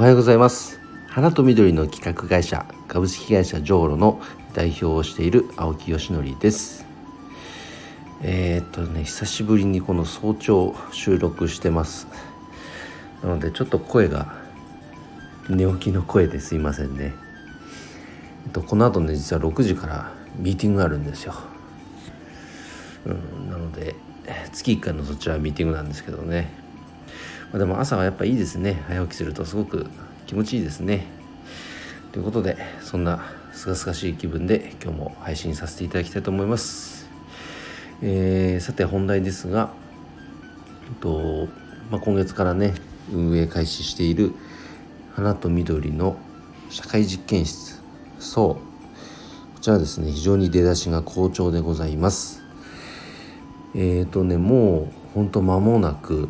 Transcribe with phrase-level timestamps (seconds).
[0.00, 0.80] おはようございます。
[1.08, 4.18] 花と緑の企画会社株式会社ジョーロの
[4.54, 6.86] 代表をしている青木よしのりです。
[8.22, 12.06] えー、っとね久しぶりにこの早朝収録してます。
[13.22, 14.34] なのでちょっと声が
[15.50, 17.12] 寝起きの声ですいませんね。
[18.46, 21.34] えっとこの後ね実は6時からミーティングがあるんですよ。
[23.04, 23.94] うんなので
[24.50, 26.50] 月1回のそちらはミーティングなんですけどね、
[27.52, 28.82] まあ、でも朝はやっぱいいですね。
[28.86, 29.86] 早起きするとすごく
[30.26, 31.06] 気持ちいいですね。
[32.12, 37.08] ということでそんなすがすがしい気分で今日も配信させていただきたいと思います、
[38.02, 39.70] えー、さて本題ですが、
[40.88, 41.48] えっと
[41.90, 42.74] まあ、今月からね
[43.12, 44.32] 運営開始している
[45.14, 46.16] 花と緑の
[46.68, 47.80] 社会実験室。
[48.18, 49.54] そう。
[49.54, 52.42] こちらですね非常に出だしが好調でございます。
[53.74, 56.28] えっ、ー、とねもうほんと間もなく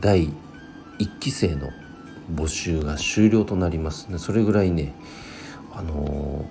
[0.00, 0.32] 第
[0.98, 1.70] 1期生の
[2.34, 4.08] 募集が終了となります。
[4.08, 4.94] ねそれぐらいね
[5.72, 6.44] あの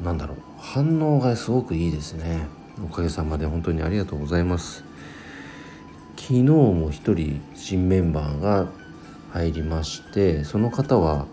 [0.00, 2.46] ー、なんだろう反応がすごくいいですね。
[2.84, 4.84] おかげさまで本当にありがとうございます。
[6.16, 8.68] 昨日も一人新メンバーが
[9.32, 11.26] 入りましてその方は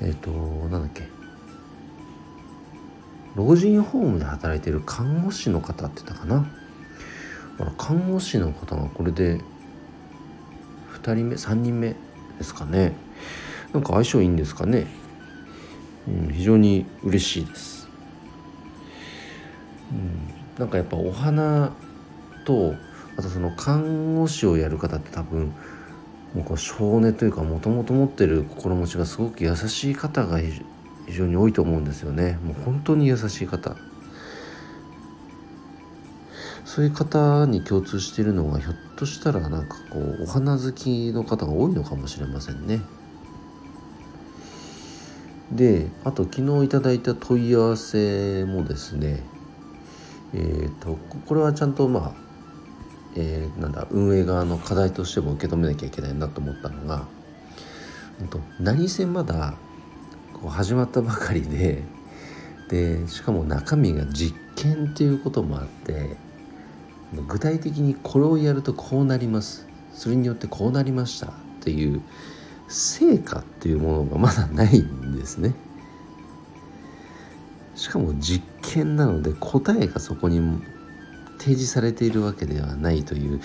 [0.00, 0.30] えっ、ー、と
[0.68, 1.08] なんだっけ
[3.36, 6.46] 老人ホームで働いてる看護師の方って言ったかな。
[7.76, 9.40] 看護師の方がこれで
[11.02, 11.88] 2人目3人目
[12.38, 12.92] ですかね。
[13.72, 14.86] なんか相性いいんですかね、
[16.08, 17.88] うん、非常に嬉しいです、
[19.92, 21.72] うん、なんかやっぱお花
[22.44, 22.74] と
[23.16, 25.52] あとその看護師をやる方って多分
[26.34, 30.62] もうこう少年というかもともと持ってる心持ちがすごく優しい方が非
[31.08, 32.38] 常に多いと思うんですよね。
[32.44, 33.76] もう本当に優しい方。
[36.70, 42.80] そういう方に共通しているのがひょっとしたらなんかこうお花好きの方が多いのかもしれませんね。
[45.50, 49.20] であと昨日いただいた問い合わせもですね
[50.32, 50.96] えーと、
[51.26, 52.14] これはちゃんとまあ、
[53.16, 57.08] えー、なんだ運営側の課題としても受け止めなきゃいけないなと思ったのが
[58.60, 59.54] 何せまだ
[60.34, 61.82] こう始まったばかりで
[62.68, 66.29] でしかも中身が実験っていうこともあって
[67.12, 69.66] 具体的にこれをやるとこうなります。
[69.92, 72.00] それによってこうなりましたっていう
[72.68, 75.54] 成果っていうものがまだないんですね。
[77.74, 80.40] しかも実験なので答えがそこに
[81.38, 83.40] 提示されているわけではないという、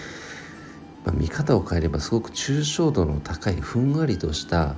[1.06, 4.76] まあ、見方を変えればすごく抽象度の高いふんわりとした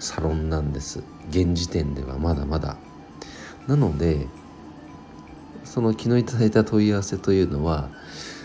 [0.00, 1.02] サロンなんです。
[1.28, 2.76] 現時点ではまだまだ。
[3.68, 4.26] なので
[5.70, 7.90] その昨日いただいた問い合わせというのは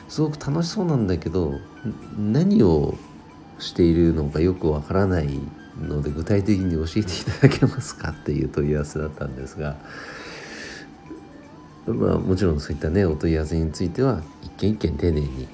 [0.08, 1.59] すごく楽しそうなんだけど
[2.16, 2.94] 何を
[3.58, 5.40] しているのかよくわからない
[5.81, 9.75] ので具体的に教えていただけますかっていう問い合わせだったんですが、
[11.88, 15.47] まあ、もちろんそういったねお問い合わせについては一件一件丁寧に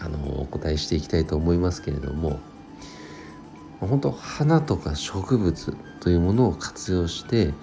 [0.00, 2.38] あのお答えしていきたいと思いますけれども
[3.80, 7.54] 本当花とか植物というものを活用して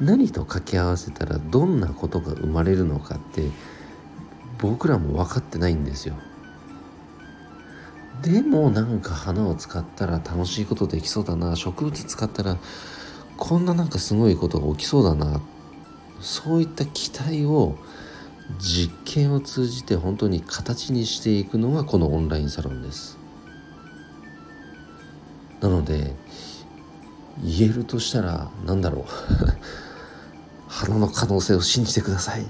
[0.00, 3.50] 何と掛け合わせたらどんなことが生まれるのかって
[4.58, 6.14] 僕らも分かってないんですよ。
[8.22, 12.56] でもなんか花を使ったら楽しいことできそうだな植物使ったら
[13.36, 15.40] こんななんかすごいことが起きそうだな
[16.20, 17.76] そういった期待を
[18.58, 23.18] 実験を通じて本当に形にしていくのがこのオンラインサロンです。
[25.60, 26.14] なので
[27.42, 29.04] 言えるとしたら何だろう。
[30.76, 32.44] 花の可能性を信じてください。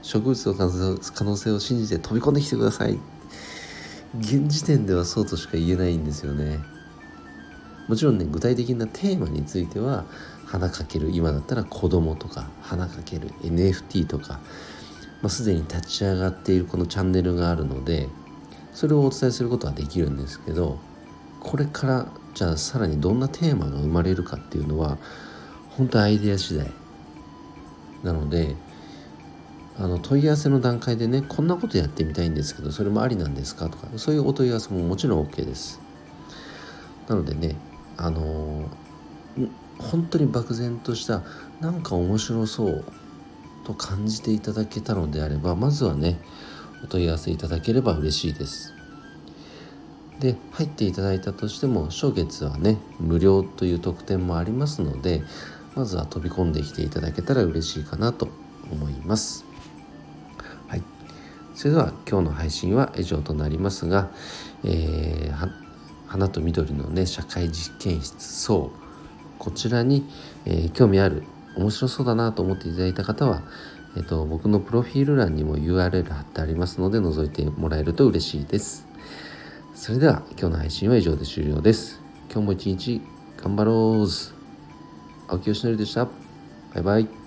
[0.00, 3.00] 植物の可能性を信じて飛び込んできてください。
[4.20, 6.60] 現時点ではそうとしか言えないんですよね。
[7.88, 10.04] もちろんね具体的なテーマについては
[10.44, 14.34] 花かける今だったら子供とか花かける NFT とか、
[15.20, 18.08] まあ、すでに立ち上がっているこのチャンネルがあるので
[18.72, 20.78] それをお伝えすることはできるんですけど
[21.40, 24.98] これからじゃあさらにどんなテーマが生まれるかっていうのは
[25.70, 26.85] 本当アイデア次第。
[28.06, 28.54] なので
[29.78, 33.68] あの問い合わせの段階でねこんなことやってみたいんですけどそれもありなんですか？
[33.68, 35.80] とかそういうお問い合わせももちろん OK です。
[37.08, 37.56] なのでね
[37.98, 38.70] あの
[39.78, 41.22] 本当に漠然とした
[41.60, 42.84] なんか面白そう
[43.64, 46.18] と感じていただけたのであればまずはね
[46.82, 48.72] お問い合わせいただければ嬉しいです。
[50.20, 55.22] で入っていただいたとしても初月はね無料という特典もありますので
[55.76, 58.28] まずは飛び込んできていただけたら嬉しいかなと
[58.72, 59.44] 思います。
[60.68, 60.82] はい、
[61.54, 64.10] それでは今日の配信は以上となりますが、
[64.64, 65.50] えー、
[66.06, 68.86] 花と緑のね社会実験室そう。
[69.38, 70.08] こちらに、
[70.46, 71.24] えー、興味ある
[71.56, 73.42] 面白そうだなと思っていただいた方は、
[73.96, 78.86] えーと、僕のプロフィール欄にも URL 貼ってありますので覗いてもらえると嬉しいです。
[79.74, 82.00] それでは今日の配信は以上で終了です。
[82.32, 83.02] 今日も一日
[83.36, 84.35] 頑張ろう
[85.28, 86.04] 青木よしのりでした。
[86.04, 87.25] バイバイ。